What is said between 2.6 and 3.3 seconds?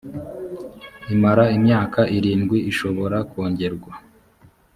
ishobora